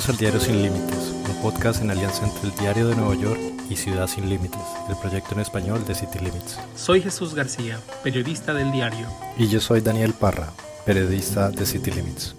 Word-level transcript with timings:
Bienvenidos 0.00 0.08
al 0.08 0.16
Diario 0.16 0.40
Sin 0.40 0.62
Límites, 0.62 1.12
un 1.28 1.42
podcast 1.42 1.82
en 1.82 1.90
alianza 1.90 2.24
entre 2.24 2.48
el 2.48 2.56
Diario 2.56 2.88
de 2.88 2.96
Nueva 2.96 3.14
York 3.20 3.38
y 3.68 3.76
Ciudad 3.76 4.06
Sin 4.06 4.30
Límites, 4.30 4.62
el 4.88 4.96
proyecto 4.96 5.34
en 5.34 5.40
español 5.40 5.84
de 5.84 5.94
City 5.94 6.18
Limits. 6.20 6.58
Soy 6.74 7.02
Jesús 7.02 7.34
García, 7.34 7.78
periodista 8.02 8.54
del 8.54 8.72
diario. 8.72 9.06
Y 9.36 9.48
yo 9.48 9.60
soy 9.60 9.82
Daniel 9.82 10.14
Parra, 10.18 10.54
periodista 10.86 11.50
de 11.50 11.66
City 11.66 11.90
Limits. 11.90 12.34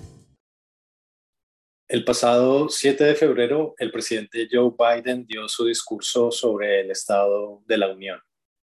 El 1.88 2.04
pasado 2.04 2.68
7 2.68 3.04
de 3.04 3.14
febrero, 3.14 3.76
el 3.78 3.92
presidente 3.92 4.48
Joe 4.52 4.72
Biden 4.76 5.28
dio 5.28 5.48
su 5.48 5.66
discurso 5.66 6.32
sobre 6.32 6.82
el 6.82 6.90
Estado 6.90 7.62
de 7.68 7.78
la 7.78 7.92
Unión. 7.92 8.20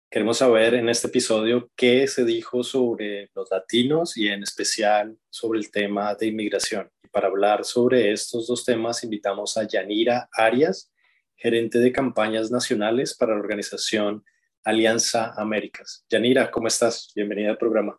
Queremos 0.09 0.39
saber 0.39 0.75
en 0.75 0.89
este 0.89 1.09
episodio 1.09 1.69
qué 1.75 2.07
se 2.07 2.25
dijo 2.25 2.63
sobre 2.63 3.29
los 3.35 3.51
latinos 3.51 4.17
y 4.17 4.29
en 4.29 4.45
especial 4.45 5.19
sobre 5.31 5.59
el 5.59 5.73
tema 5.73 6.15
de 6.15 6.27
inmigración. 6.27 6.94
Para 7.15 7.29
hablar 7.29 7.65
sobre 7.65 8.11
estos 8.11 8.49
dos 8.49 8.65
temas 8.65 9.05
invitamos 9.05 9.57
a 9.57 9.69
Yanira 9.69 10.29
Arias, 10.33 10.93
gerente 11.37 11.79
de 11.79 11.93
campañas 11.93 12.51
nacionales 12.51 13.17
para 13.17 13.35
la 13.35 13.41
organización 13.41 14.25
Alianza 14.65 15.33
Américas. 15.37 16.05
Yanira, 16.11 16.51
¿cómo 16.51 16.67
estás? 16.67 17.13
Bienvenida 17.15 17.51
al 17.51 17.57
programa. 17.57 17.97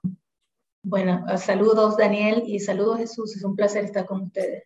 Bueno, 0.84 1.26
saludos 1.38 1.96
Daniel 1.96 2.44
y 2.46 2.60
saludos 2.60 2.98
Jesús. 2.98 3.38
Es 3.38 3.44
un 3.46 3.56
placer 3.56 3.86
estar 3.86 4.06
con 4.06 4.24
ustedes. 4.24 4.66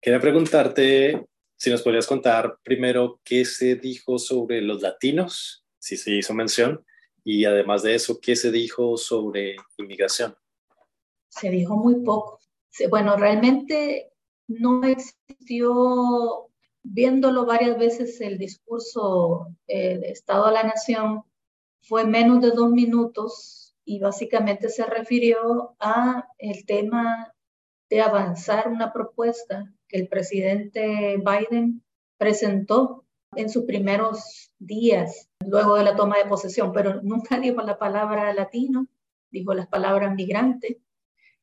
Quería 0.00 0.20
preguntarte 0.20 1.26
si 1.54 1.68
nos 1.68 1.82
podrías 1.82 2.06
contar 2.06 2.56
primero 2.62 3.20
qué 3.22 3.44
se 3.44 3.76
dijo 3.76 4.18
sobre 4.18 4.62
los 4.62 4.80
latinos 4.80 5.66
si 5.78 5.98
se 5.98 6.12
hizo 6.12 6.32
mención. 6.32 6.82
Y 7.24 7.44
además 7.44 7.82
de 7.82 7.94
eso, 7.94 8.18
¿qué 8.22 8.36
se 8.36 8.50
dijo 8.50 8.96
sobre 8.96 9.56
inmigración? 9.76 10.34
Se 11.28 11.50
dijo 11.50 11.76
muy 11.76 11.96
poco. 12.02 12.40
Bueno, 12.90 13.16
realmente 13.16 14.12
no 14.48 14.84
existió, 14.84 16.48
viéndolo 16.82 17.46
varias 17.46 17.78
veces 17.78 18.20
el 18.20 18.38
discurso 18.38 19.48
eh, 19.66 19.98
de 19.98 20.10
Estado 20.10 20.46
a 20.46 20.52
la 20.52 20.62
Nación, 20.62 21.24
fue 21.82 22.04
menos 22.04 22.40
de 22.40 22.50
dos 22.50 22.70
minutos 22.70 23.74
y 23.84 23.98
básicamente 23.98 24.68
se 24.68 24.86
refirió 24.86 25.74
a 25.80 26.28
el 26.38 26.64
tema 26.64 27.34
de 27.90 28.00
avanzar 28.00 28.68
una 28.68 28.92
propuesta 28.92 29.72
que 29.88 29.98
el 29.98 30.08
presidente 30.08 31.18
Biden 31.18 31.82
presentó 32.16 33.04
en 33.34 33.50
sus 33.50 33.64
primeros 33.64 34.52
días 34.58 35.28
luego 35.44 35.76
de 35.76 35.84
la 35.84 35.96
toma 35.96 36.18
de 36.18 36.26
posesión, 36.26 36.72
pero 36.72 37.00
nunca 37.02 37.38
dijo 37.38 37.60
la 37.62 37.78
palabra 37.78 38.32
latino, 38.32 38.86
dijo 39.30 39.54
las 39.54 39.66
palabras 39.66 40.14
migrante. 40.14 40.80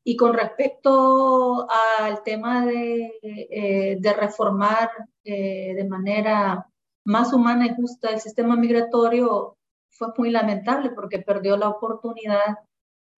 Y 0.10 0.16
con 0.16 0.34
respecto 0.34 1.68
al 1.70 2.24
tema 2.24 2.66
de, 2.66 3.14
eh, 3.22 3.98
de 4.00 4.14
reformar 4.14 4.90
eh, 5.24 5.76
de 5.76 5.84
manera 5.84 6.68
más 7.06 7.32
humana 7.32 7.68
y 7.68 7.76
justa 7.76 8.10
el 8.10 8.20
sistema 8.20 8.56
migratorio, 8.56 9.56
fue 9.92 10.08
muy 10.18 10.32
lamentable 10.32 10.90
porque 10.96 11.20
perdió 11.20 11.58
la 11.58 11.70
oportunidad 11.70 12.58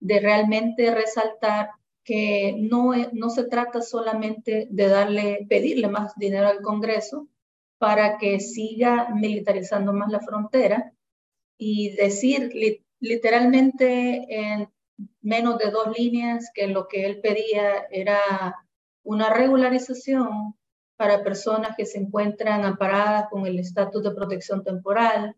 de 0.00 0.20
realmente 0.20 0.94
resaltar 0.94 1.70
que 2.04 2.56
no, 2.60 2.92
no 3.14 3.30
se 3.30 3.44
trata 3.44 3.80
solamente 3.80 4.66
de 4.68 4.88
darle, 4.88 5.46
pedirle 5.48 5.88
más 5.88 6.14
dinero 6.16 6.48
al 6.48 6.60
Congreso, 6.60 7.26
para 7.78 8.18
que 8.18 8.38
siga 8.38 9.08
militarizando 9.14 9.94
más 9.94 10.10
la 10.12 10.20
frontera 10.20 10.92
y 11.56 11.96
decir 11.96 12.52
literalmente 13.00 14.26
en 14.28 14.68
menos 15.20 15.58
de 15.58 15.70
dos 15.70 15.96
líneas 15.96 16.50
que 16.54 16.66
lo 16.66 16.88
que 16.88 17.06
él 17.06 17.20
pedía 17.20 17.86
era 17.90 18.20
una 19.02 19.32
regularización 19.32 20.54
para 20.96 21.24
personas 21.24 21.76
que 21.76 21.86
se 21.86 21.98
encuentran 21.98 22.64
amparadas 22.64 23.28
con 23.30 23.46
el 23.46 23.58
estatus 23.58 24.02
de 24.02 24.12
protección 24.12 24.62
temporal, 24.62 25.36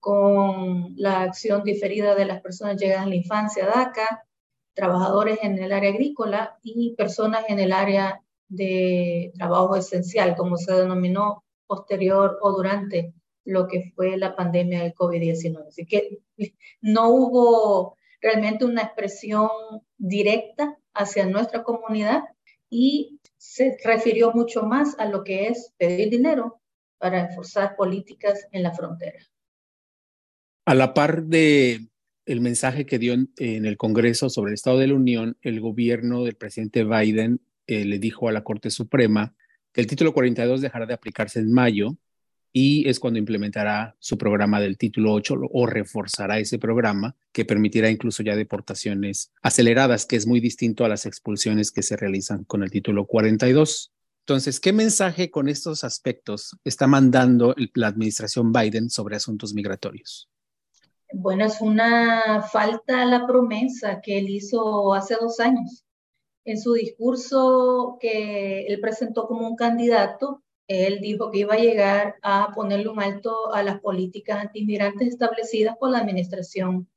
con 0.00 0.94
la 0.96 1.22
acción 1.22 1.62
diferida 1.62 2.14
de 2.14 2.24
las 2.24 2.40
personas 2.40 2.76
llegadas 2.76 3.06
a 3.06 3.08
la 3.08 3.14
infancia, 3.14 3.66
DACA, 3.66 4.26
trabajadores 4.74 5.38
en 5.42 5.62
el 5.62 5.72
área 5.72 5.90
agrícola 5.90 6.58
y 6.62 6.94
personas 6.96 7.44
en 7.48 7.58
el 7.58 7.72
área 7.72 8.22
de 8.48 9.32
trabajo 9.36 9.76
esencial, 9.76 10.34
como 10.36 10.56
se 10.56 10.72
denominó 10.72 11.44
posterior 11.66 12.38
o 12.40 12.52
durante 12.52 13.14
lo 13.44 13.66
que 13.66 13.92
fue 13.94 14.16
la 14.16 14.34
pandemia 14.34 14.82
del 14.82 14.94
COVID-19. 14.94 15.68
Así 15.68 15.86
que 15.86 16.18
no 16.80 17.08
hubo 17.10 17.96
realmente 18.22 18.64
una 18.64 18.82
expresión 18.82 19.50
directa 19.98 20.78
hacia 20.94 21.26
nuestra 21.26 21.62
comunidad 21.62 22.22
y 22.70 23.20
se 23.36 23.76
refirió 23.84 24.32
mucho 24.32 24.62
más 24.62 24.98
a 24.98 25.06
lo 25.06 25.24
que 25.24 25.48
es 25.48 25.74
pedir 25.76 26.08
dinero 26.08 26.60
para 26.98 27.20
enforzar 27.20 27.76
políticas 27.76 28.46
en 28.52 28.62
la 28.62 28.72
frontera. 28.72 29.18
A 30.64 30.74
la 30.74 30.94
par 30.94 31.24
de 31.24 31.88
el 32.24 32.40
mensaje 32.40 32.86
que 32.86 33.00
dio 33.00 33.14
en, 33.14 33.30
el 33.36 33.76
Congreso 33.76 34.30
sobre 34.30 34.50
el 34.50 34.54
Estado 34.54 34.78
de 34.78 34.86
la 34.86 34.94
Unión, 34.94 35.36
el 35.42 35.60
gobierno 35.60 36.22
del 36.22 36.36
presidente 36.36 36.84
Biden 36.84 37.40
eh, 37.66 37.84
le 37.84 37.98
dijo 37.98 38.28
a 38.28 38.32
la 38.32 38.44
Corte 38.44 38.70
Suprema 38.70 39.34
que 39.72 39.80
el 39.80 39.88
título 39.88 40.14
42 40.14 40.60
dejará 40.60 40.86
de 40.86 40.94
aplicarse 40.94 41.40
en 41.40 41.52
mayo 41.52 41.96
y 42.52 42.88
es 42.88 43.00
cuando 43.00 43.18
implementará 43.18 43.96
su 43.98 44.18
programa 44.18 44.60
del 44.60 44.76
título 44.76 45.12
8 45.12 45.36
o 45.50 45.66
reforzará 45.66 46.38
ese 46.38 46.58
programa 46.58 47.16
que 47.32 47.44
permitirá 47.44 47.90
incluso 47.90 48.22
ya 48.22 48.36
deportaciones 48.36 49.32
aceleradas, 49.42 50.04
que 50.06 50.16
es 50.16 50.26
muy 50.26 50.40
distinto 50.40 50.84
a 50.84 50.88
las 50.88 51.06
expulsiones 51.06 51.70
que 51.72 51.82
se 51.82 51.96
realizan 51.96 52.44
con 52.44 52.62
el 52.62 52.70
título 52.70 53.06
42. 53.06 53.92
Entonces, 54.20 54.60
¿qué 54.60 54.72
mensaje 54.72 55.30
con 55.30 55.48
estos 55.48 55.82
aspectos 55.82 56.56
está 56.64 56.86
mandando 56.86 57.54
la 57.74 57.88
administración 57.88 58.52
Biden 58.52 58.90
sobre 58.90 59.16
asuntos 59.16 59.54
migratorios? 59.54 60.28
Bueno, 61.14 61.44
es 61.44 61.60
una 61.60 62.42
falta 62.42 63.02
a 63.02 63.06
la 63.06 63.26
promesa 63.26 64.00
que 64.00 64.18
él 64.18 64.30
hizo 64.30 64.94
hace 64.94 65.16
dos 65.20 65.40
años 65.40 65.84
en 66.44 66.60
su 66.60 66.74
discurso 66.74 67.98
que 68.00 68.66
él 68.66 68.80
presentó 68.80 69.26
como 69.26 69.46
un 69.46 69.56
candidato, 69.56 70.42
él 70.72 71.00
dijo 71.00 71.30
que 71.30 71.38
iba 71.38 71.54
a 71.54 71.58
llegar 71.58 72.16
a 72.22 72.52
ponerle 72.54 72.88
un 72.88 73.00
alto 73.00 73.52
a 73.52 73.62
las 73.62 73.80
políticas 73.80 74.38
antimigrantes 74.38 75.08
establecidas 75.08 75.76
por 75.78 75.90
la 75.90 75.98
administración 75.98 76.88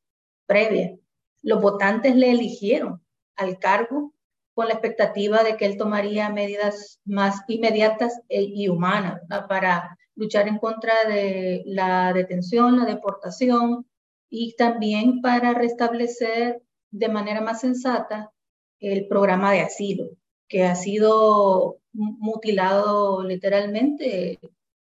previa. 0.46 0.98
Los 1.42 1.62
votantes 1.62 2.16
le 2.16 2.32
eligieron 2.32 3.02
al 3.36 3.60
cargo 3.60 4.14
con 4.54 4.68
la 4.68 4.74
expectativa 4.74 5.44
de 5.44 5.58
que 5.58 5.66
él 5.66 5.78
tomaría 5.78 6.30
medidas 6.30 7.02
más 7.06 7.42
inmediatas 7.48 8.22
e, 8.30 8.42
y 8.42 8.70
humanas 8.70 9.22
para 9.50 9.98
luchar 10.16 10.48
en 10.48 10.58
contra 10.58 10.94
de 11.08 11.64
la 11.66 12.14
detención, 12.14 12.78
la 12.78 12.86
deportación 12.86 13.86
y 14.30 14.56
también 14.56 15.22
para 15.22 15.54
restablecer 15.54 16.62
de 16.92 17.10
manera 17.10 17.42
más 17.42 17.62
sensata 17.62 18.32
el 18.80 19.08
programa 19.08 19.52
de 19.52 19.62
asilo, 19.62 20.12
que 20.48 20.64
ha 20.64 20.76
sido 20.76 21.80
mutilado 21.94 23.24
literalmente 23.24 24.40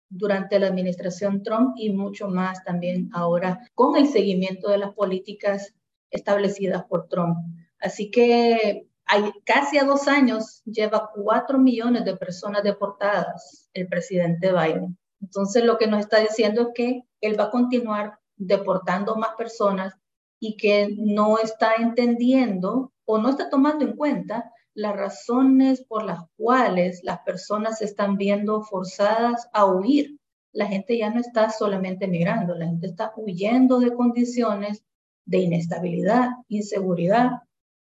durante 0.09 0.59
la 0.59 0.69
administración 0.69 1.43
Trump 1.43 1.75
y 1.77 1.91
mucho 1.91 2.29
más 2.29 2.62
también 2.65 3.11
ahora 3.12 3.61
con 3.75 3.97
el 3.97 4.09
seguimiento 4.09 4.71
de 4.71 4.79
las 4.79 4.95
políticas 4.95 5.75
establecidas 6.11 6.84
por 6.84 7.09
Trump. 7.09 7.37
Así 7.81 8.11
que 8.11 8.89
hay, 9.05 9.33
casi 9.45 9.79
a 9.79 9.84
dos 9.84 10.09
años 10.09 10.62
lleva 10.65 11.11
cuatro 11.15 11.59
millones 11.59 12.05
de 12.05 12.17
personas 12.17 12.63
deportadas 12.63 13.69
el 13.75 13.89
presidente 13.89 14.53
Biden. 14.53 14.99
Entonces 15.21 15.65
lo 15.65 15.78
que 15.78 15.87
nos 15.87 16.01
está 16.01 16.21
diciendo 16.21 16.63
es 16.63 16.69
que 16.75 17.03
él 17.21 17.39
va 17.39 17.45
a 17.45 17.51
continuar 17.51 18.19
deportando 18.37 19.16
más 19.16 19.31
personas 19.37 19.95
y 20.41 20.57
que 20.57 20.95
no 20.99 21.39
está 21.39 21.75
entendiendo 21.78 22.92
o 23.04 23.19
no 23.19 23.31
está 23.31 23.49
tomando 23.49 23.84
en 23.84 23.97
cuenta 23.97 24.53
las 24.77 24.95
razones 24.95 25.83
por 25.83 26.05
las 26.05 26.21
cuales 26.37 27.01
las 27.03 27.21
personas 27.21 27.78
se 27.78 27.87
están 27.87 28.19
viendo 28.19 28.63
forzadas 28.63 29.49
a 29.55 29.65
huir. 29.65 30.19
La 30.53 30.67
gente 30.67 30.99
ya 30.99 31.11
no 31.11 31.19
está 31.19 31.51
solamente 31.51 32.07
migrando, 32.07 32.55
la 32.55 32.67
gente 32.67 32.87
está 32.87 33.13
huyendo 33.17 33.81
de 33.81 33.95
condiciones 33.95 34.84
de 35.25 35.39
inestabilidad, 35.39 36.28
inseguridad, 36.49 37.31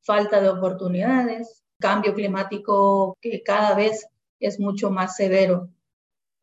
falta 0.01 0.39
de 0.41 0.49
oportunidades, 0.49 1.61
cambio 1.77 2.13
climático 2.13 3.17
que 3.21 3.43
cada 3.43 3.75
vez 3.75 4.07
es 4.39 4.57
mucho 4.57 4.89
más 4.89 5.17
severo. 5.17 5.69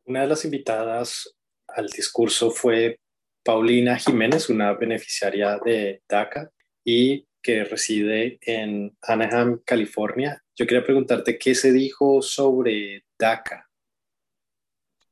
Una 0.05 0.23
de 0.23 0.27
las 0.29 0.45
invitadas 0.45 1.35
al 1.69 1.89
discurso 1.89 2.51
fue 2.51 2.99
Paulina 3.43 3.97
Jiménez, 3.97 4.51
una 4.51 4.75
beneficiaria 4.75 5.59
de 5.65 6.03
DACA 6.07 6.51
y 6.85 7.27
que 7.45 7.63
reside 7.63 8.39
en 8.41 8.97
Anaheim, 9.03 9.61
California. 9.67 10.43
Yo 10.57 10.67
quería 10.67 10.83
preguntarte 10.83 11.39
qué 11.39 11.55
se 11.55 11.73
dijo 11.73 12.23
sobre 12.23 13.05
DACA. 13.19 13.71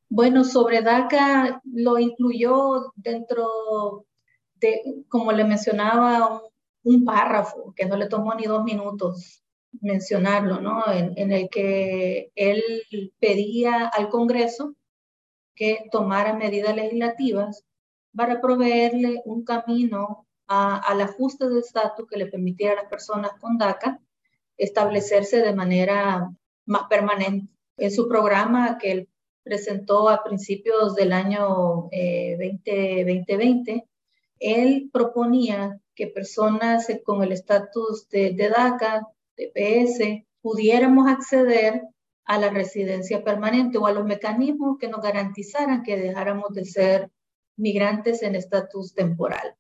Bueno, 0.08 0.42
sobre 0.42 0.80
DACA 0.80 1.60
lo 1.64 1.98
incluyó 1.98 2.92
dentro 2.96 4.06
de, 4.54 4.80
como 5.08 5.30
le 5.32 5.44
mencionaba, 5.44 6.40
un, 6.84 7.04
párrafo 7.04 7.74
que 7.76 7.84
no 7.84 7.96
le 7.96 8.08
tomó 8.08 8.34
ni 8.34 8.44
dos 8.44 8.64
minutos 8.64 9.44
mencionarlo, 9.80 10.60
¿no? 10.60 10.90
En, 10.90 11.12
en, 11.16 11.32
el 11.32 11.48
que 11.50 12.32
él 12.34 12.62
pedía 13.20 13.86
al 13.88 14.08
Congreso 14.08 14.74
que 15.54 15.86
tomara 15.90 16.34
medidas 16.34 16.74
legislativas 16.74 17.64
para 18.14 18.40
proveerle 18.40 19.20
un 19.24 19.44
camino 19.44 20.26
al 20.46 21.00
ajuste 21.00 21.48
de 21.48 21.60
estatus 21.60 22.06
que 22.08 22.18
le 22.18 22.26
permitiera 22.26 22.72
a 22.72 22.82
las 22.82 22.90
personas 22.90 23.32
con 23.40 23.56
DACA 23.58 24.00
establecerse 24.56 25.38
de 25.38 25.54
manera 25.54 26.30
más 26.66 26.82
permanente. 26.88 27.52
En 27.76 27.90
su 27.90 28.08
programa 28.08 28.78
que 28.78 28.92
él 28.92 29.08
presentó 29.42 30.08
a 30.08 30.22
principios 30.22 30.94
del 30.94 31.12
año 31.12 31.88
2020, 31.90 33.72
eh, 33.72 33.84
él 34.38 34.90
proponía 34.92 35.80
que 35.94 36.06
personas 36.06 36.86
con 37.04 37.22
el 37.22 37.32
estatus 37.32 38.08
de, 38.08 38.32
de 38.32 38.48
DACA, 38.48 39.08
de 39.36 40.26
pudiéramos 40.40 41.08
acceder 41.08 41.82
a 42.24 42.38
la 42.38 42.50
residencia 42.50 43.24
permanente 43.24 43.78
o 43.78 43.86
a 43.86 43.92
los 43.92 44.04
mecanismos 44.04 44.78
que 44.78 44.88
nos 44.88 45.00
garantizaran 45.00 45.82
que 45.82 45.96
dejáramos 45.96 46.52
de 46.52 46.64
ser 46.64 47.10
migrantes 47.56 48.22
en 48.22 48.34
estatus 48.34 48.94
temporal. 48.94 49.56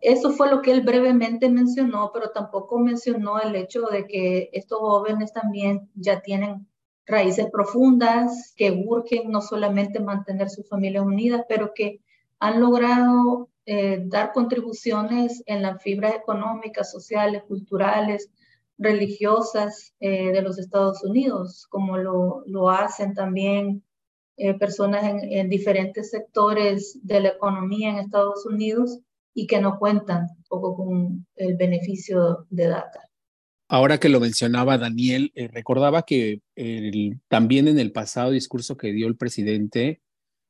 Eso 0.00 0.30
fue 0.30 0.50
lo 0.50 0.62
que 0.62 0.72
él 0.72 0.82
brevemente 0.82 1.48
mencionó, 1.48 2.10
pero 2.12 2.30
tampoco 2.30 2.78
mencionó 2.78 3.40
el 3.40 3.56
hecho 3.56 3.82
de 3.82 4.06
que 4.06 4.50
estos 4.52 4.78
jóvenes 4.78 5.32
también 5.32 5.90
ya 5.94 6.20
tienen 6.20 6.66
raíces 7.06 7.46
profundas, 7.50 8.54
que 8.56 8.84
urgen 8.86 9.30
no 9.30 9.40
solamente 9.40 10.00
mantener 10.00 10.50
sus 10.50 10.68
familias 10.68 11.04
unidas, 11.04 11.44
pero 11.48 11.72
que 11.74 12.00
han 12.38 12.60
logrado 12.60 13.48
eh, 13.66 14.02
dar 14.06 14.32
contribuciones 14.32 15.42
en 15.46 15.62
las 15.62 15.82
fibras 15.82 16.14
económicas, 16.14 16.90
sociales, 16.90 17.42
culturales, 17.44 18.30
religiosas 18.78 19.94
eh, 20.00 20.32
de 20.32 20.42
los 20.42 20.58
Estados 20.58 21.02
Unidos, 21.04 21.66
como 21.68 21.96
lo, 21.96 22.42
lo 22.46 22.70
hacen 22.70 23.14
también 23.14 23.82
eh, 24.36 24.54
personas 24.54 25.04
en, 25.04 25.20
en, 25.32 25.48
diferentes 25.48 26.10
sectores 26.10 26.98
de 27.02 27.20
la 27.20 27.28
economía 27.28 27.90
en 27.90 27.98
Estados 27.98 28.44
Unidos 28.44 28.98
y 29.34 29.46
que 29.46 29.60
no 29.60 29.78
cuentan 29.78 30.28
poco 30.48 30.76
con 30.76 31.26
el 31.36 31.56
beneficio 31.56 32.46
de 32.50 32.68
DACA. 32.68 33.10
Ahora 33.68 33.98
que 33.98 34.08
lo 34.08 34.20
mencionaba 34.20 34.78
Daniel, 34.78 35.32
eh, 35.34 35.48
recordaba 35.48 36.02
que 36.02 36.40
también 37.28 37.66
en 37.66 37.78
el 37.78 37.92
pasado 37.92 38.30
discurso 38.30 38.76
que 38.76 38.92
dio 38.92 39.08
el 39.08 39.16
presidente 39.16 40.00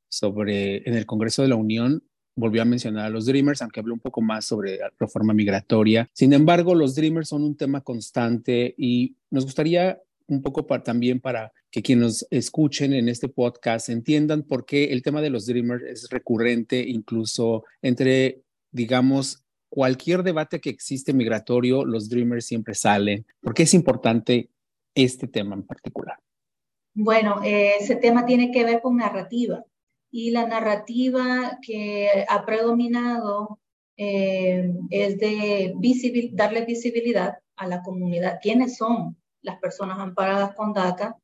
sobre 0.09 0.89
en 0.89 0.95
el 0.95 1.07
Congreso 1.07 1.43
de 1.43 1.49
la 1.49 1.57
Unión 1.57 2.03
volvió 2.37 2.63
a 2.63 2.65
mencionar 2.65 3.07
a 3.07 3.11
los 3.11 3.27
Dreamers, 3.27 3.63
aunque 3.63 3.81
habló 3.81 3.95
un 3.95 4.01
poco 4.01 4.21
más 4.21 4.45
sobre 4.45 4.79
la 4.79 4.93
reforma 4.99 5.33
migratoria. 5.33 6.09
Sin 6.13 6.33
embargo, 6.33 6.75
los 6.75 6.95
Dreamers 6.95 7.29
son 7.29 7.45
un 7.45 7.57
tema 7.57 7.81
constante 7.81 8.75
y 8.77 9.17
nos 9.31 9.45
gustaría 9.45 10.01
un 10.27 10.43
poco 10.43 10.65
también 10.83 11.21
para 11.21 11.53
que 11.71 11.83
quienes 11.83 12.05
nos 12.05 12.27
escuchen 12.31 12.95
en 12.95 13.09
este 13.09 13.29
podcast 13.29 13.89
entiendan 13.89 14.43
por 14.43 14.65
qué 14.65 14.87
el 14.87 15.03
tema 15.03 15.21
de 15.21 15.31
los 15.31 15.47
Dreamers 15.47 15.85
es 15.85 16.09
recurrente 16.09 16.81
incluso 16.81 17.65
entre, 17.83 18.44
digamos, 18.75 19.45
cualquier 19.69 20.23
debate 20.23 20.61
que 20.61 20.71
existe 20.71 21.13
migratorio, 21.13 21.85
los 21.85 22.09
Dreamers 22.09 22.45
siempre 22.45 22.75
salen. 22.75 23.25
¿Por 23.41 23.55
qué 23.55 23.63
es 23.63 23.73
importante 23.73 24.51
este 24.95 25.29
tema 25.29 25.55
en 25.55 25.63
particular? 25.63 26.19
Bueno, 26.93 27.43
eh, 27.43 27.77
ese 27.81 27.97
tema 27.97 28.27
tiene 28.27 28.51
que 28.51 28.65
ver 28.65 28.83
con 28.83 28.97
narrativa 28.97 29.65
y 30.11 30.31
la 30.31 30.47
narrativa 30.47 31.59
que 31.63 32.25
ha 32.29 32.45
predominado 32.45 33.61
eh, 33.97 34.73
es 34.91 35.19
de 35.19 35.75
darle 36.33 36.65
visibilidad 36.65 37.39
a 37.57 37.69
la 37.69 37.83
comunidad. 37.83 38.39
¿Quiénes 38.43 38.77
son 38.77 39.17
las 39.41 39.59
personas 39.61 39.99
amparadas 39.99 40.55
con 40.57 40.73
DACA? 40.73 41.17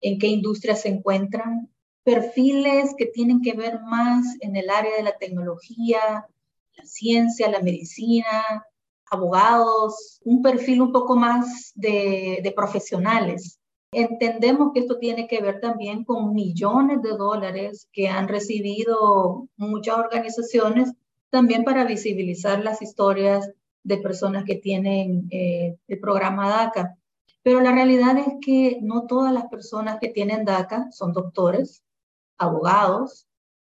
¿En 0.00 0.18
qué 0.18 0.28
industria 0.28 0.76
se 0.76 0.90
encuentran? 0.90 1.70
Perfiles 2.04 2.94
que 2.96 3.06
tienen 3.06 3.40
que 3.40 3.54
ver 3.54 3.80
más 3.82 4.36
en 4.40 4.54
el 4.54 4.70
área 4.70 4.96
de 4.96 5.02
la 5.02 5.16
tecnología, 5.16 6.28
la 6.76 6.84
ciencia, 6.84 7.50
la 7.50 7.60
medicina, 7.60 8.64
abogados, 9.10 10.20
un 10.24 10.42
perfil 10.42 10.82
un 10.82 10.92
poco 10.92 11.16
más 11.16 11.72
de, 11.74 12.40
de 12.42 12.52
profesionales. 12.52 13.58
Entendemos 13.92 14.72
que 14.72 14.80
esto 14.80 14.98
tiene 14.98 15.28
que 15.28 15.40
ver 15.40 15.60
también 15.60 16.04
con 16.04 16.34
millones 16.34 17.00
de 17.02 17.10
dólares 17.10 17.88
que 17.92 18.08
han 18.08 18.26
recibido 18.26 19.48
muchas 19.56 19.98
organizaciones 19.98 20.92
también 21.30 21.64
para 21.64 21.84
visibilizar 21.84 22.62
las 22.62 22.82
historias 22.82 23.50
de 23.84 23.98
personas 23.98 24.44
que 24.44 24.56
tienen 24.56 25.28
eh, 25.30 25.76
el 25.86 26.00
programa 26.00 26.48
DACA. 26.48 26.96
Pero 27.42 27.60
la 27.60 27.72
realidad 27.72 28.16
es 28.18 28.34
que 28.40 28.78
no 28.82 29.06
todas 29.06 29.32
las 29.32 29.46
personas 29.48 29.98
que 30.00 30.08
tienen 30.08 30.44
DACA 30.44 30.90
son 30.90 31.12
doctores, 31.12 31.82
abogados 32.38 33.26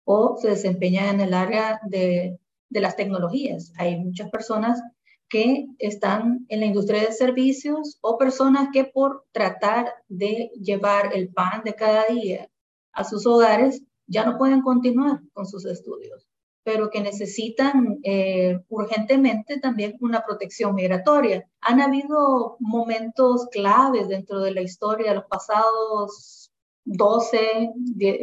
o 0.04 0.36
se 0.40 0.48
desempeñan 0.48 1.16
en 1.16 1.20
el 1.20 1.34
área 1.34 1.80
de 1.84 2.38
de 2.68 2.80
las 2.80 2.96
tecnologías. 2.96 3.72
Hay 3.78 3.96
muchas 3.96 4.30
personas 4.30 4.82
que 5.28 5.66
están 5.78 6.46
en 6.48 6.60
la 6.60 6.66
industria 6.66 7.00
de 7.00 7.12
servicios 7.12 7.98
o 8.00 8.16
personas 8.16 8.68
que 8.72 8.84
por 8.84 9.24
tratar 9.32 9.92
de 10.08 10.50
llevar 10.60 11.14
el 11.14 11.32
pan 11.32 11.62
de 11.64 11.74
cada 11.74 12.06
día 12.06 12.48
a 12.92 13.04
sus 13.04 13.26
hogares 13.26 13.82
ya 14.06 14.24
no 14.24 14.38
pueden 14.38 14.62
continuar 14.62 15.20
con 15.32 15.46
sus 15.46 15.66
estudios, 15.66 16.28
pero 16.62 16.90
que 16.90 17.00
necesitan 17.00 17.98
eh, 18.04 18.60
urgentemente 18.68 19.58
también 19.58 19.96
una 20.00 20.22
protección 20.24 20.74
migratoria. 20.76 21.48
Han 21.60 21.80
habido 21.80 22.56
momentos 22.60 23.48
claves 23.50 24.08
dentro 24.08 24.40
de 24.40 24.52
la 24.52 24.62
historia 24.62 25.14
los 25.14 25.26
pasados 25.26 26.52
12, 26.84 27.72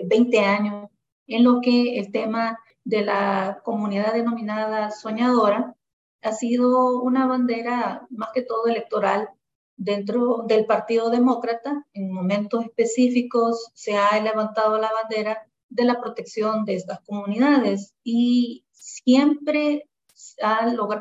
20 0.05 0.39
años 0.39 0.89
en 1.27 1.43
lo 1.43 1.59
que 1.61 1.99
el 1.99 2.11
tema 2.11 2.57
de 2.83 3.03
la 3.03 3.61
comunidad 3.63 4.13
denominada 4.13 4.91
soñadora 4.91 5.75
ha 6.21 6.31
sido 6.31 7.01
una 7.01 7.27
bandera 7.27 8.07
más 8.09 8.29
que 8.33 8.41
todo 8.41 8.67
electoral 8.67 9.29
dentro 9.75 10.43
del 10.47 10.65
Partido 10.65 11.09
Demócrata. 11.09 11.85
En 11.93 12.11
momentos 12.11 12.63
específicos 12.65 13.71
se 13.73 13.97
ha 13.97 14.19
levantado 14.21 14.77
la 14.77 14.91
bandera 14.91 15.47
de 15.69 15.85
la 15.85 15.99
protección 15.99 16.65
de 16.65 16.75
estas 16.75 16.99
comunidades 17.01 17.93
y 18.03 18.65
siempre 18.71 19.89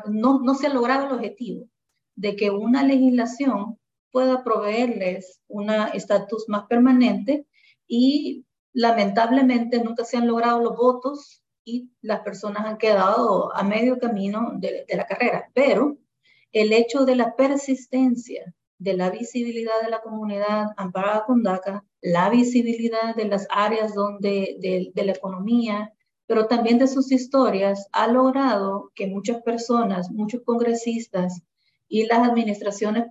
no, 0.09 0.39
no 0.39 0.55
se 0.55 0.67
ha 0.67 0.73
logrado 0.73 1.07
el 1.07 1.13
objetivo 1.13 1.67
de 2.15 2.35
que 2.35 2.49
una 2.49 2.83
legislación 2.83 3.79
pueda 4.11 4.43
proveerles 4.43 5.41
un 5.47 5.69
estatus 5.69 6.45
más 6.47 6.65
permanente 6.67 7.47
y 7.87 8.45
lamentablemente 8.73 9.83
nunca 9.83 10.03
se 10.05 10.17
han 10.17 10.27
logrado 10.27 10.61
los 10.61 10.75
votos 10.75 11.42
y 11.65 11.91
las 12.01 12.21
personas 12.21 12.65
han 12.65 12.77
quedado 12.77 13.55
a 13.55 13.63
medio 13.63 13.99
camino 13.99 14.53
de, 14.55 14.85
la 14.89 15.05
carrera. 15.05 15.49
Pero 15.53 15.97
el 16.51 16.73
hecho 16.73 17.05
de 17.05 17.15
la 17.15 17.35
persistencia 17.35 18.53
de 18.77 18.93
la 18.95 19.09
visibilidad 19.09 19.81
de 19.81 19.89
la 19.89 20.01
comunidad 20.01 20.67
amparada 20.77 21.25
con 21.25 21.41
DACA, 21.41 21.85
la 22.01 22.29
visibilidad 22.29 23.15
de 23.15 23.25
las 23.25 23.47
áreas 23.49 23.93
donde, 23.93 24.57
de, 24.59 25.05
la 25.05 25.13
economía, 25.13 25.93
pero 26.25 26.47
también 26.47 26.79
de 26.79 26.87
sus 26.87 27.11
historias, 27.11 27.87
ha 27.93 28.07
logrado 28.07 28.91
que 28.95 29.07
muchas 29.07 29.41
personas, 29.41 30.11
muchos 30.11 30.41
congresistas 30.45 31.41
y 31.87 32.05
las 32.05 32.27
administraciones 32.27 33.05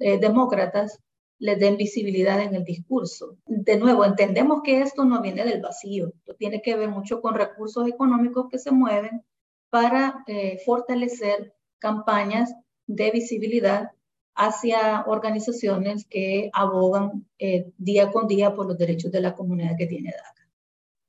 eh, 0.00 0.18
demócratas 0.18 1.00
les 1.44 1.58
den 1.58 1.76
visibilidad 1.76 2.40
en 2.40 2.54
el 2.54 2.64
discurso. 2.64 3.36
De 3.44 3.76
nuevo, 3.76 4.06
entendemos 4.06 4.62
que 4.64 4.80
esto 4.80 5.04
no 5.04 5.20
viene 5.20 5.44
del 5.44 5.60
vacío, 5.60 6.10
tiene 6.38 6.62
que 6.62 6.74
ver 6.74 6.88
mucho 6.88 7.20
con 7.20 7.34
recursos 7.34 7.86
económicos 7.86 8.46
que 8.50 8.58
se 8.58 8.70
mueven 8.70 9.22
para 9.68 10.24
eh, 10.26 10.58
fortalecer 10.64 11.52
campañas 11.78 12.54
de 12.86 13.10
visibilidad 13.10 13.90
hacia 14.34 15.04
organizaciones 15.06 16.06
que 16.08 16.48
abogan 16.54 17.26
eh, 17.38 17.70
día 17.76 18.10
con 18.10 18.26
día 18.26 18.54
por 18.54 18.66
los 18.66 18.78
derechos 18.78 19.12
de 19.12 19.20
la 19.20 19.34
comunidad 19.34 19.76
que 19.76 19.86
tiene 19.86 20.12
DACA. 20.12 20.48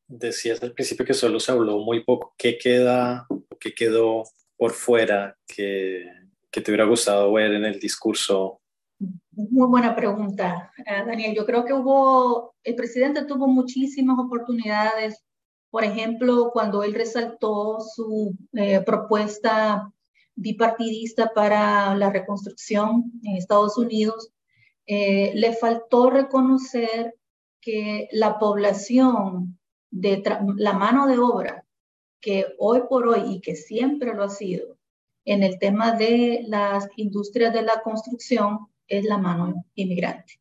Decías 0.07 0.61
al 0.61 0.73
principio 0.73 1.05
que 1.05 1.13
solo 1.13 1.39
se 1.39 1.53
habló 1.53 1.79
muy 1.79 2.03
poco. 2.03 2.35
¿Qué 2.37 2.57
queda, 2.57 3.25
qué 3.57 3.73
quedó 3.73 4.23
por 4.57 4.73
fuera 4.73 5.37
que, 5.47 6.11
que 6.51 6.59
te 6.59 6.71
hubiera 6.71 6.83
gustado 6.83 7.31
ver 7.31 7.53
en 7.53 7.63
el 7.63 7.79
discurso 7.79 8.59
muy 9.35 9.67
buena 9.67 9.95
pregunta, 9.95 10.71
eh, 10.77 11.03
Daniel. 11.05 11.35
Yo 11.35 11.45
creo 11.45 11.65
que 11.65 11.73
hubo, 11.73 12.55
el 12.63 12.75
presidente 12.75 13.25
tuvo 13.25 13.47
muchísimas 13.47 14.17
oportunidades, 14.19 15.23
por 15.69 15.83
ejemplo, 15.83 16.51
cuando 16.53 16.83
él 16.83 16.93
resaltó 16.93 17.79
su 17.79 18.35
eh, 18.53 18.81
propuesta 18.81 19.91
bipartidista 20.35 21.31
para 21.33 21.95
la 21.95 22.09
reconstrucción 22.09 23.11
en 23.23 23.35
Estados 23.35 23.77
Unidos, 23.77 24.31
eh, 24.85 25.31
le 25.35 25.53
faltó 25.53 26.09
reconocer 26.09 27.15
que 27.59 28.07
la 28.11 28.37
población 28.37 29.57
de 29.89 30.23
la 30.57 30.73
mano 30.73 31.07
de 31.07 31.17
obra 31.17 31.65
que 32.21 32.45
hoy 32.59 32.81
por 32.89 33.07
hoy 33.07 33.35
y 33.35 33.41
que 33.41 33.55
siempre 33.55 34.13
lo 34.13 34.23
ha 34.23 34.29
sido 34.29 34.77
en 35.25 35.43
el 35.43 35.57
tema 35.57 35.93
de 35.93 36.43
las 36.47 36.87
industrias 36.95 37.53
de 37.53 37.63
la 37.63 37.81
construcción 37.81 38.67
es 38.87 39.05
la 39.05 39.17
mano 39.17 39.65
inmigrante. 39.75 40.39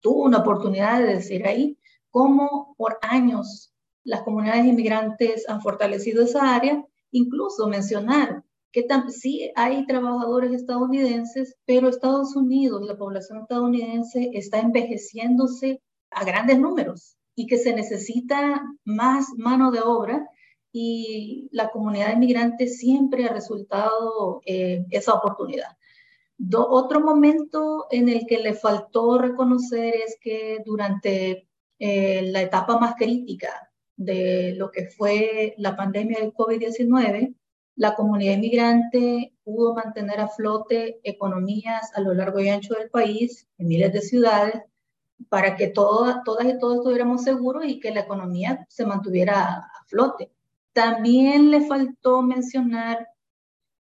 Tuvo 0.00 0.24
una 0.24 0.38
oportunidad 0.38 1.00
de 1.00 1.14
decir 1.14 1.46
ahí 1.46 1.78
cómo 2.10 2.74
por 2.76 2.98
años 3.02 3.72
las 4.04 4.22
comunidades 4.22 4.66
inmigrantes 4.66 5.48
han 5.48 5.60
fortalecido 5.60 6.22
esa 6.24 6.54
área, 6.54 6.84
incluso 7.10 7.68
mencionar 7.68 8.44
que 8.72 8.86
sí 9.08 9.50
hay 9.56 9.84
trabajadores 9.86 10.52
estadounidenses, 10.52 11.56
pero 11.66 11.88
Estados 11.88 12.36
Unidos, 12.36 12.82
la 12.86 12.96
población 12.96 13.40
estadounidense 13.40 14.30
está 14.32 14.60
envejeciéndose 14.60 15.82
a 16.10 16.24
grandes 16.24 16.58
números 16.58 17.16
y 17.34 17.46
que 17.46 17.58
se 17.58 17.74
necesita 17.74 18.62
más 18.84 19.28
mano 19.36 19.70
de 19.70 19.80
obra 19.80 20.28
y 20.72 21.48
la 21.52 21.70
comunidad 21.70 22.12
inmigrante 22.12 22.68
siempre 22.68 23.24
ha 23.24 23.32
resultado 23.32 24.40
eh, 24.46 24.84
esa 24.90 25.14
oportunidad. 25.14 25.76
Otro 26.56 27.00
momento 27.00 27.86
en 27.90 28.08
el 28.08 28.26
que 28.26 28.38
le 28.38 28.54
faltó 28.54 29.18
reconocer 29.18 29.94
es 29.94 30.16
que 30.20 30.62
durante 30.64 31.48
eh, 31.78 32.22
la 32.30 32.42
etapa 32.42 32.78
más 32.78 32.94
crítica 32.96 33.70
de 33.96 34.54
lo 34.56 34.70
que 34.70 34.86
fue 34.86 35.54
la 35.58 35.76
pandemia 35.76 36.20
del 36.20 36.32
COVID-19, 36.32 37.34
la 37.76 37.94
comunidad 37.94 38.34
inmigrante 38.34 39.34
pudo 39.44 39.74
mantener 39.74 40.20
a 40.20 40.28
flote 40.28 41.00
economías 41.02 41.90
a 41.94 42.00
lo 42.00 42.14
largo 42.14 42.40
y 42.40 42.48
ancho 42.48 42.74
del 42.74 42.90
país, 42.90 43.46
en 43.58 43.68
miles 43.68 43.92
de 43.92 44.00
ciudades, 44.00 44.62
para 45.28 45.56
que 45.56 45.68
todas 45.68 46.16
y 46.18 46.58
todos 46.58 46.76
estuviéramos 46.76 47.22
seguros 47.22 47.64
y 47.66 47.78
que 47.78 47.90
la 47.90 48.00
economía 48.00 48.66
se 48.68 48.86
mantuviera 48.86 49.56
a 49.56 49.84
flote. 49.86 50.32
También 50.72 51.50
le 51.50 51.62
faltó 51.66 52.22
mencionar 52.22 53.08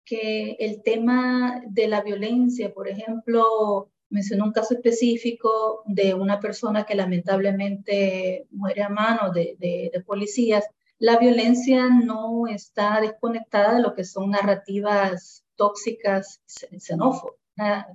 que 0.08 0.56
el 0.58 0.82
tema 0.82 1.62
de 1.66 1.88
la 1.88 2.02
violencia, 2.02 2.72
por 2.72 2.88
ejemplo, 2.88 3.90
mencionó 4.10 4.44
un 4.46 4.52
caso 4.52 4.74
específico 4.74 5.82
de 5.86 6.14
una 6.14 6.40
persona 6.40 6.84
que 6.84 6.94
lamentablemente 6.94 8.46
muere 8.50 8.82
a 8.82 8.88
manos 8.88 9.34
de, 9.34 9.56
de, 9.58 10.00
policías. 10.06 10.64
La 10.98 11.18
violencia 11.18 11.88
no 11.88 12.46
está 12.46 13.00
desconectada 13.00 13.74
de 13.74 13.82
lo 13.82 13.94
que 13.94 14.04
son 14.04 14.30
narrativas 14.30 15.44
tóxicas, 15.56 16.40
xenófobas, 16.46 17.36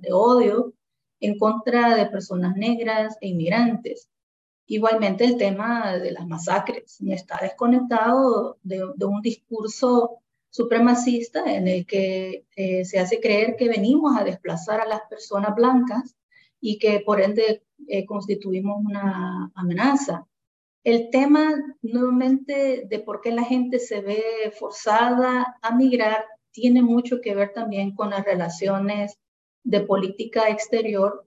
de 0.00 0.12
odio 0.12 0.74
en 1.20 1.38
contra 1.38 1.96
de 1.96 2.06
personas 2.06 2.54
negras 2.54 3.16
e 3.20 3.28
inmigrantes. 3.28 4.08
Igualmente 4.66 5.24
el 5.24 5.36
tema 5.36 5.98
de 5.98 6.12
las 6.12 6.26
masacres 6.26 6.96
no 7.00 7.12
está 7.12 7.38
desconectado 7.42 8.58
de, 8.62 8.84
un 8.84 9.20
discurso 9.20 10.20
supremacista 10.54 11.52
en 11.52 11.66
el 11.66 11.84
que 11.84 12.46
eh, 12.54 12.84
se 12.84 13.00
hace 13.00 13.18
creer 13.18 13.56
que 13.56 13.68
venimos 13.68 14.16
a 14.16 14.22
desplazar 14.22 14.80
a 14.80 14.86
las 14.86 15.00
personas 15.10 15.52
blancas 15.56 16.14
y 16.60 16.78
que 16.78 17.00
por 17.00 17.20
ende 17.20 17.64
eh, 17.88 18.06
constituimos 18.06 18.76
una 18.84 19.50
amenaza. 19.56 20.28
El 20.84 21.10
tema 21.10 21.60
nuevamente 21.82 22.86
de 22.88 22.98
por 23.00 23.20
qué 23.20 23.32
la 23.32 23.42
gente 23.42 23.80
se 23.80 24.00
ve 24.00 24.22
forzada 24.56 25.56
a 25.60 25.74
migrar 25.74 26.24
tiene 26.52 26.82
mucho 26.82 27.20
que 27.20 27.34
ver 27.34 27.52
también 27.52 27.92
con 27.92 28.10
las 28.10 28.24
relaciones 28.24 29.18
de 29.64 29.80
política 29.80 30.50
exterior 30.50 31.26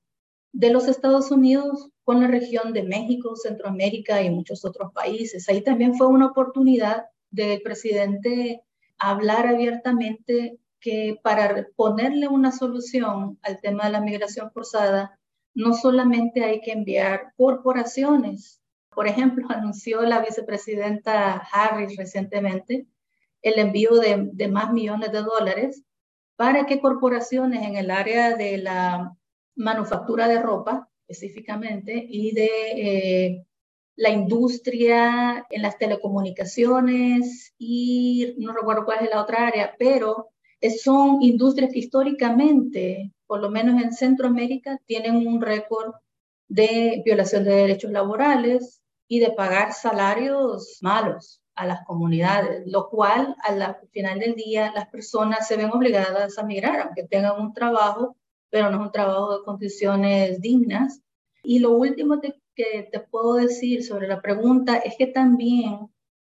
de 0.54 0.70
los 0.70 0.88
Estados 0.88 1.32
Unidos 1.32 1.90
con 2.06 2.22
la 2.22 2.28
región 2.30 2.72
de 2.72 2.84
México, 2.84 3.36
Centroamérica 3.36 4.24
y 4.24 4.30
muchos 4.30 4.64
otros 4.64 4.94
países. 4.94 5.50
Ahí 5.50 5.62
también 5.62 5.96
fue 5.96 6.08
una 6.08 6.28
oportunidad 6.28 7.08
del 7.30 7.62
presidente 7.62 8.64
hablar 9.00 9.48
abiertamente 9.48 10.60
que 10.80 11.20
para 11.24 11.68
ponerle 11.76 12.28
una 12.28 12.52
solución 12.52 13.40
al 13.42 13.60
tema 13.62 13.86
de 13.86 13.92
la 13.92 14.02
migración 14.02 14.52
forzada, 14.52 15.20
no 15.54 15.74
solamente 15.74 16.44
hay 16.44 16.62
que 16.62 16.72
enviar 16.72 17.34
corporaciones. 17.36 18.62
Por 18.90 19.08
ejemplo, 19.08 19.48
anunció 19.50 20.02
la 20.02 20.22
vicepresidenta 20.22 21.38
Harris 21.52 21.96
recientemente 21.98 22.88
el 23.42 23.60
envío 23.60 23.96
de, 23.96 24.30
de 24.34 24.48
más 24.48 24.74
millones 24.74 25.12
de 25.12 25.22
dólares 25.22 25.84
para 26.36 26.66
que 26.66 26.80
corporaciones 26.80 27.64
en 27.64 27.76
el 27.76 27.92
área 27.92 28.36
de 28.36 28.58
la 28.58 29.16
manufactura 29.56 30.28
de 30.28 30.42
ropa 30.42 30.90
específicamente 31.08 32.06
y 32.08 32.32
de 32.34 32.50
eh, 32.76 33.47
la 33.98 34.12
industria 34.12 35.46
en 35.50 35.62
las 35.64 35.78
telecomunicaciones 35.78 37.54
y 37.58 38.36
no 38.38 38.54
recuerdo 38.54 38.86
cuál 38.86 39.04
es 39.04 39.10
la 39.10 39.22
otra 39.22 39.48
área, 39.48 39.76
pero 39.78 40.30
son 40.82 41.22
industrias 41.22 41.72
que 41.74 41.80
históricamente, 41.80 43.12
por 43.26 43.42
lo 43.42 43.50
menos 43.50 43.82
en 43.82 43.92
Centroamérica, 43.92 44.80
tienen 44.86 45.28
un 45.28 45.42
récord 45.42 45.96
de 46.48 47.02
violación 47.04 47.44
de 47.44 47.56
derechos 47.56 47.92
laborales 47.92 48.82
y 49.08 49.20
de 49.20 49.32
pagar 49.32 49.74
salarios 49.74 50.78
malos 50.82 51.42
a 51.56 51.66
las 51.66 51.84
comunidades, 51.86 52.68
lo 52.68 52.90
cual 52.90 53.36
al 53.44 53.78
final 53.92 54.20
del 54.20 54.36
día 54.36 54.72
las 54.76 54.88
personas 54.90 55.48
se 55.48 55.58
ven 55.58 55.72
obligadas 55.72 56.38
a 56.38 56.44
migrar, 56.44 56.82
aunque 56.82 57.04
tengan 57.04 57.42
un 57.42 57.52
trabajo, 57.52 58.16
pero 58.52 58.70
no 58.70 58.78
es 58.78 58.86
un 58.86 58.92
trabajo 58.92 59.40
de 59.40 59.44
condiciones 59.44 60.40
dignas. 60.40 61.02
Y 61.42 61.60
lo 61.60 61.72
último 61.72 62.20
que 62.58 62.90
te 62.92 63.00
puedo 63.00 63.36
decir 63.36 63.84
sobre 63.84 64.08
la 64.08 64.22
pregunta 64.22 64.78
es 64.78 64.96
que 64.98 65.08
también 65.08 65.90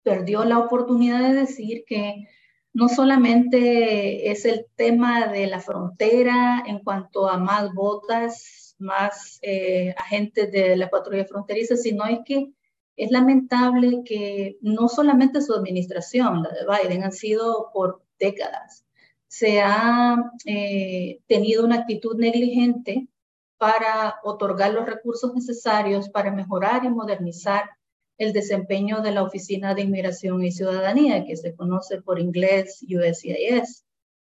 perdió 0.02 0.44
la 0.44 0.58
oportunidad 0.58 1.20
de 1.28 1.34
decir 1.34 1.84
que 1.86 2.26
no 2.74 2.88
solamente 2.88 4.30
es 4.30 4.44
el 4.44 4.66
tema 4.74 5.28
de 5.28 5.46
la 5.46 5.60
frontera 5.60 6.64
en 6.66 6.80
cuanto 6.80 7.28
a 7.28 7.38
más 7.38 7.72
botas, 7.72 8.74
más 8.78 9.38
eh, 9.42 9.94
agentes 9.96 10.50
de 10.50 10.76
la 10.76 10.90
patrulla 10.90 11.24
fronteriza, 11.24 11.76
sino 11.76 12.04
es 12.06 12.18
que 12.24 12.52
es 12.96 13.10
lamentable 13.12 14.02
que 14.04 14.58
no 14.60 14.88
solamente 14.88 15.40
su 15.40 15.54
administración, 15.54 16.42
la 16.42 16.50
de 16.50 16.66
Biden, 16.66 17.04
han 17.04 17.12
sido 17.12 17.70
por 17.72 18.02
décadas, 18.18 18.84
se 19.28 19.60
ha 19.60 20.16
eh, 20.46 21.20
tenido 21.28 21.64
una 21.64 21.76
actitud 21.76 22.16
negligente 22.16 23.06
para 23.58 24.20
otorgar 24.22 24.72
los 24.72 24.86
recursos 24.86 25.34
necesarios 25.34 26.08
para 26.08 26.30
mejorar 26.30 26.84
y 26.84 26.90
modernizar 26.90 27.68
el 28.16 28.32
desempeño 28.32 29.00
de 29.00 29.12
la 29.12 29.22
Oficina 29.22 29.74
de 29.74 29.82
Inmigración 29.82 30.42
y 30.42 30.52
Ciudadanía, 30.52 31.24
que 31.24 31.36
se 31.36 31.54
conoce 31.54 32.00
por 32.02 32.18
inglés 32.18 32.84
USCIS. 32.88 33.84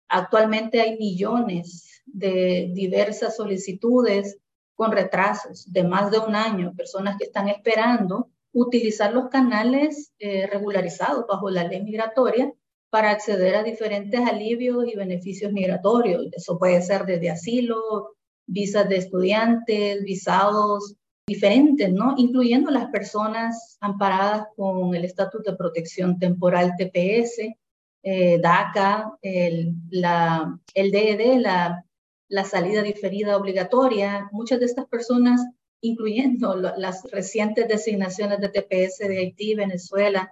Actualmente 0.10 0.80
hay 0.82 0.98
millones 0.98 2.02
de 2.06 2.72
diversas 2.74 3.36
solicitudes 3.36 4.38
con 4.76 4.92
retrasos 4.92 5.72
de 5.72 5.84
más 5.84 6.12
de 6.12 6.20
un 6.20 6.36
año, 6.36 6.74
personas 6.76 7.18
que 7.18 7.26
están 7.26 7.50
esperando 7.50 8.30
utilizar 8.54 9.14
los 9.14 9.30
canales 9.30 10.14
eh, 10.20 10.48
regularizados 10.48 11.26
bajo 11.28 11.50
la 11.50 11.64
ley 11.64 11.82
migratoria 11.82 12.54
para 12.90 13.12
acceder 13.12 13.56
a 13.56 13.64
diferentes 13.64 14.20
alivios 14.22 14.86
y 14.88 14.96
beneficios 14.96 15.52
migratorios. 15.52 16.28
Eso 16.32 16.60
puede 16.60 16.82
ser 16.82 17.06
desde 17.06 17.32
asilo, 17.32 18.16
visas 18.46 18.88
de 18.90 18.98
estudiantes, 18.98 20.04
visados 20.04 20.96
diferentes, 21.26 21.92
¿no? 21.92 22.16
Incluyendo 22.18 22.70
las 22.72 22.88
personas 22.88 23.78
amparadas 23.80 24.48
con 24.56 24.94
el 24.96 25.06
estatus 25.06 25.44
de 25.44 25.56
protección 25.56 26.20
temporal 26.20 26.74
TPS, 26.78 27.56
eh, 28.04 28.40
DACA, 28.42 29.18
el, 29.22 29.74
la, 29.90 30.60
DED, 30.76 31.40
la, 31.40 31.86
la 32.28 32.44
salida 32.44 32.82
diferida 32.82 33.38
obligatoria. 33.38 34.30
Muchas 34.32 34.60
de 34.60 34.66
estas 34.66 34.86
personas 34.88 35.42
incluyendo 35.84 36.56
las 36.56 37.04
recientes 37.12 37.68
designaciones 37.68 38.40
de 38.40 38.48
TPS 38.48 39.00
de 39.00 39.18
Haití, 39.20 39.54
Venezuela, 39.54 40.32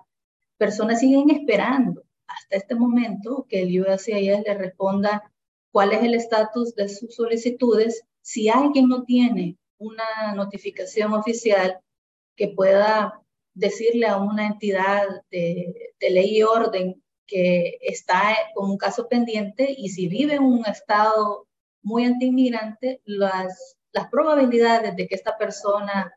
personas 0.58 1.02
siguen 1.02 1.30
esperando 1.30 2.04
hasta 2.26 2.56
este 2.56 2.74
momento 2.74 3.46
que 3.50 3.64
el 3.64 3.82
USCIS 3.82 4.44
le 4.46 4.54
responda 4.54 5.31
cuál 5.72 5.94
es 5.94 6.04
el 6.04 6.14
estatus 6.14 6.76
de 6.76 6.90
sus 6.90 7.16
solicitudes. 7.16 8.04
Si 8.22 8.50
alguien 8.50 8.88
no 8.88 9.04
tiene 9.04 9.58
una 9.78 10.34
notificación 10.36 11.14
oficial 11.14 11.80
que 12.36 12.50
pueda 12.50 13.22
decirle 13.54 14.08
a 14.08 14.18
una 14.18 14.48
entidad 14.48 15.08
de, 15.30 15.94
de 16.00 16.10
ley 16.10 16.38
y 16.38 16.44
orden 16.44 17.02
que 17.28 17.78
está 17.82 18.36
con 18.54 18.70
un 18.70 18.78
caso 18.78 19.08
pendiente 19.08 19.74
y 19.76 19.90
si 19.90 20.08
vive 20.08 20.36
en 20.36 20.44
un 20.44 20.66
estado 20.66 21.48
muy 21.82 22.06
anti-inmigrante, 22.06 23.02
las 23.06 23.78
las 23.92 24.10
probabilidades 24.10 24.96
de 24.96 25.08
que 25.08 25.16
esta 25.16 25.38
persona 25.38 26.14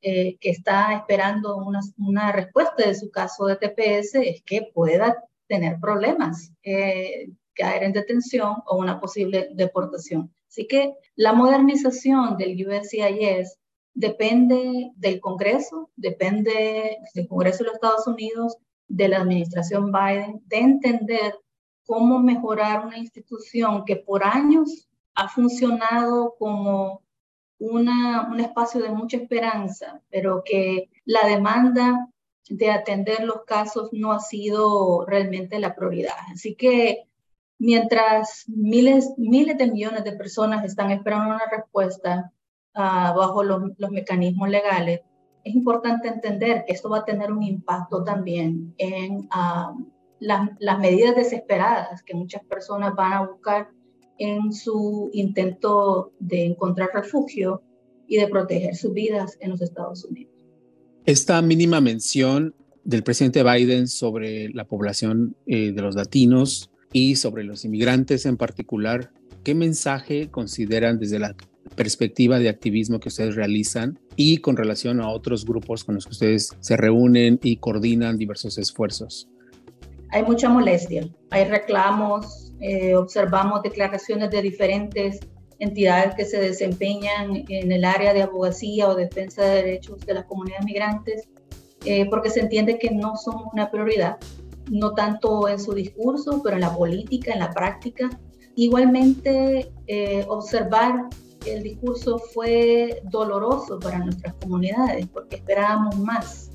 eh, 0.00 0.36
que 0.38 0.50
está 0.50 0.94
esperando 0.94 1.56
una, 1.56 1.80
una, 1.98 2.32
respuesta 2.32 2.86
de 2.86 2.94
su 2.94 3.10
caso 3.10 3.46
de 3.46 3.56
TPS 3.56 4.14
es 4.14 4.42
que 4.44 4.70
pueda 4.72 5.24
tener 5.48 5.78
problemas, 5.80 6.52
eh, 6.62 7.30
caer 7.58 7.82
en 7.82 7.92
detención 7.92 8.56
o 8.66 8.78
una 8.78 9.00
posible 9.00 9.50
deportación. 9.52 10.32
Así 10.48 10.66
que 10.66 10.94
la 11.16 11.32
modernización 11.32 12.36
del 12.38 12.56
USCIS 12.66 13.58
depende 13.94 14.92
del 14.96 15.20
Congreso, 15.20 15.90
depende 15.96 16.98
del 17.14 17.28
Congreso 17.28 17.58
de 17.58 17.64
los 17.64 17.74
Estados 17.74 18.06
Unidos, 18.06 18.56
de 18.86 19.08
la 19.08 19.18
administración 19.18 19.92
Biden, 19.92 20.40
de 20.46 20.58
entender 20.58 21.34
cómo 21.84 22.20
mejorar 22.20 22.86
una 22.86 22.96
institución 22.96 23.84
que 23.84 23.96
por 23.96 24.24
años 24.24 24.88
ha 25.14 25.28
funcionado 25.28 26.36
como 26.38 27.02
una, 27.58 28.28
un 28.30 28.40
espacio 28.40 28.80
de 28.80 28.90
mucha 28.90 29.16
esperanza, 29.16 30.00
pero 30.10 30.42
que 30.44 30.90
la 31.04 31.26
demanda 31.26 32.08
de 32.48 32.70
atender 32.70 33.24
los 33.24 33.44
casos 33.44 33.90
no 33.92 34.12
ha 34.12 34.20
sido 34.20 35.04
realmente 35.06 35.58
la 35.58 35.74
prioridad. 35.74 36.16
Así 36.32 36.54
que 36.54 37.07
mientras 37.58 38.44
miles, 38.48 39.12
miles 39.16 39.58
de 39.58 39.70
millones 39.70 40.04
de 40.04 40.12
personas 40.12 40.64
están 40.64 40.90
esperando 40.90 41.34
una 41.34 41.50
respuesta 41.50 42.32
uh, 42.74 43.16
bajo 43.16 43.42
los, 43.42 43.62
los, 43.76 43.90
mecanismos 43.90 44.48
legales, 44.48 45.00
es 45.44 45.54
importante 45.54 46.08
entender 46.08 46.64
que 46.66 46.72
esto 46.72 46.90
va 46.90 46.98
a 46.98 47.04
tener 47.04 47.32
un 47.32 47.42
impacto 47.42 48.04
también 48.04 48.74
en 48.78 49.28
uh, 49.34 49.86
las, 50.20 50.50
las 50.58 50.78
medidas 50.78 51.16
desesperadas 51.16 52.02
que 52.02 52.14
muchas 52.14 52.44
personas 52.44 52.94
van 52.94 53.12
a 53.12 53.26
buscar 53.26 53.68
en 54.18 54.52
su 54.52 55.10
intento 55.12 56.12
de 56.18 56.44
encontrar 56.44 56.90
refugio 56.92 57.62
y 58.06 58.16
de 58.16 58.26
proteger 58.26 58.74
sus 58.74 58.92
vidas 58.92 59.36
en 59.40 59.50
los 59.50 59.62
Estados 59.62 60.04
Unidos. 60.04 60.32
Esta 61.04 61.40
mínima 61.40 61.80
mención 61.80 62.54
del 62.84 63.02
presidente 63.02 63.42
Biden 63.42 63.86
sobre 63.86 64.48
la 64.50 64.64
población 64.64 65.36
eh, 65.46 65.72
de 65.72 65.82
los 65.82 65.94
latinos 65.94 66.70
y 66.92 67.16
sobre 67.16 67.44
los 67.44 67.64
inmigrantes 67.64 68.26
en 68.26 68.36
particular, 68.36 69.10
¿qué 69.44 69.54
mensaje 69.54 70.30
consideran 70.30 70.98
desde 70.98 71.18
la 71.18 71.34
perspectiva 71.76 72.38
de 72.38 72.48
activismo 72.48 72.98
que 72.98 73.08
ustedes 73.08 73.34
realizan 73.34 73.98
y 74.16 74.38
con 74.38 74.56
relación 74.56 75.00
a 75.00 75.10
otros 75.10 75.44
grupos 75.44 75.84
con 75.84 75.94
los 75.96 76.06
que 76.06 76.12
ustedes 76.12 76.56
se 76.60 76.76
reúnen 76.76 77.38
y 77.42 77.56
coordinan 77.56 78.18
diversos 78.18 78.58
esfuerzos? 78.58 79.28
Hay 80.10 80.22
mucha 80.22 80.48
molestia, 80.48 81.06
hay 81.30 81.44
reclamos, 81.44 82.52
eh, 82.60 82.94
observamos 82.94 83.62
declaraciones 83.62 84.30
de 84.30 84.42
diferentes 84.42 85.20
entidades 85.58 86.14
que 86.14 86.24
se 86.24 86.40
desempeñan 86.40 87.44
en 87.48 87.72
el 87.72 87.84
área 87.84 88.14
de 88.14 88.22
abogacía 88.22 88.88
o 88.88 88.94
defensa 88.94 89.44
de 89.44 89.56
derechos 89.56 90.04
de 90.06 90.14
las 90.14 90.24
comunidades 90.24 90.64
migrantes, 90.64 91.28
eh, 91.84 92.06
porque 92.08 92.30
se 92.30 92.40
entiende 92.40 92.78
que 92.78 92.90
no 92.90 93.16
son 93.16 93.36
una 93.52 93.70
prioridad, 93.70 94.18
no 94.70 94.94
tanto 94.94 95.48
en 95.48 95.58
su 95.58 95.72
discurso, 95.72 96.40
pero 96.42 96.56
en 96.56 96.62
la 96.62 96.74
política, 96.74 97.32
en 97.32 97.40
la 97.40 97.50
práctica. 97.50 98.10
Igualmente, 98.54 99.72
eh, 99.86 100.24
observar 100.28 101.08
el 101.46 101.62
discurso 101.62 102.18
fue 102.18 103.00
doloroso 103.04 103.78
para 103.78 103.98
nuestras 103.98 104.34
comunidades, 104.34 105.06
porque 105.06 105.36
esperábamos 105.36 105.96
más. 105.98 106.50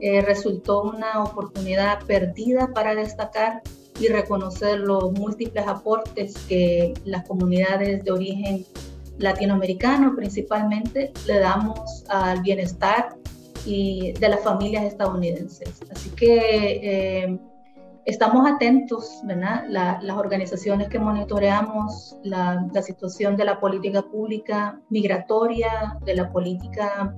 Eh, 0.00 0.20
resultó 0.22 0.82
una 0.82 1.22
oportunidad 1.22 2.04
perdida 2.06 2.72
para 2.72 2.94
destacar 2.94 3.62
y 4.00 4.08
reconocer 4.08 4.80
los 4.80 5.12
múltiples 5.12 5.66
aportes 5.66 6.34
que 6.48 6.94
las 7.04 7.24
comunidades 7.26 8.02
de 8.04 8.10
origen 8.10 8.66
latinoamericano 9.18 10.16
principalmente 10.16 11.12
le 11.26 11.38
damos 11.38 12.04
al 12.08 12.40
bienestar 12.42 13.14
y 13.64 14.12
de 14.12 14.28
las 14.28 14.42
familias 14.42 14.84
estadounidenses. 14.84 15.80
Así 15.90 16.10
que 16.10 16.80
eh, 16.82 17.38
estamos 18.04 18.50
atentos, 18.50 19.20
¿verdad? 19.24 19.64
las 19.68 20.16
organizaciones 20.16 20.88
que 20.88 20.98
monitoreamos 20.98 22.16
la, 22.22 22.66
la 22.72 22.82
situación 22.82 23.36
de 23.36 23.44
la 23.44 23.60
política 23.60 24.02
pública 24.02 24.80
migratoria, 24.90 25.98
de 26.04 26.14
la 26.14 26.30
política 26.30 27.14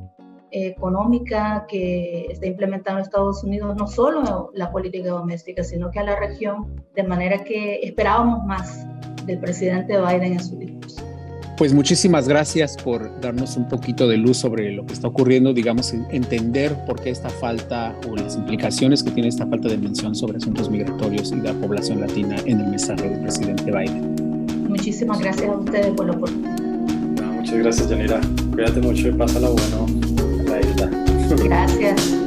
económica 0.50 1.66
que 1.68 2.26
está 2.30 2.46
implementando 2.46 3.00
Estados 3.00 3.42
Unidos, 3.42 3.74
no 3.76 3.86
solo 3.86 4.50
la 4.54 4.70
política 4.70 5.10
doméstica, 5.10 5.64
sino 5.64 5.90
que 5.90 5.98
a 5.98 6.04
la 6.04 6.16
región, 6.16 6.80
de 6.94 7.02
manera 7.02 7.42
que 7.42 7.80
esperábamos 7.82 8.44
más 8.44 8.86
del 9.26 9.40
presidente 9.40 10.00
Biden 10.00 10.34
en 10.34 10.44
su 10.44 10.56
discurso. 10.56 11.13
Pues 11.56 11.72
muchísimas 11.72 12.26
gracias 12.26 12.76
por 12.76 13.20
darnos 13.20 13.56
un 13.56 13.68
poquito 13.68 14.08
de 14.08 14.16
luz 14.16 14.38
sobre 14.38 14.72
lo 14.72 14.84
que 14.84 14.92
está 14.92 15.06
ocurriendo, 15.06 15.52
digamos, 15.52 15.92
entender 16.10 16.74
por 16.84 17.00
qué 17.00 17.10
esta 17.10 17.30
falta 17.30 17.94
o 18.08 18.16
las 18.16 18.34
implicaciones 18.34 19.04
que 19.04 19.12
tiene 19.12 19.28
esta 19.28 19.46
falta 19.46 19.68
de 19.68 19.78
mención 19.78 20.16
sobre 20.16 20.38
asuntos 20.38 20.68
migratorios 20.68 21.30
y 21.30 21.36
la 21.36 21.52
población 21.54 22.00
latina 22.00 22.36
en 22.44 22.60
el 22.60 22.66
mensaje 22.66 23.08
del 23.08 23.20
presidente 23.20 23.70
Biden. 23.70 24.16
Muchísimas 24.68 25.20
gracias 25.20 25.48
a 25.48 25.56
ustedes 25.56 25.92
por 25.92 26.06
la 26.06 26.12
oportunidad. 26.12 26.56
muchas 27.32 27.58
gracias, 27.58 27.88
Yanira. 27.88 28.20
Cuídate 28.52 28.80
mucho 28.80 29.08
y 29.08 29.12
pásala 29.12 29.48
bueno. 29.48 29.86
Gracias. 31.44 32.14